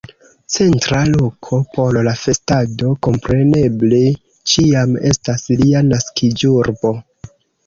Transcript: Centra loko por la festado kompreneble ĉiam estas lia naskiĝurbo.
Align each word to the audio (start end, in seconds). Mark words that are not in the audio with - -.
Centra 0.53 1.01
loko 1.09 1.59
por 1.75 1.99
la 2.07 2.13
festado 2.21 2.93
kompreneble 3.09 4.01
ĉiam 4.55 4.97
estas 5.13 5.47
lia 5.63 5.85
naskiĝurbo. 5.93 6.95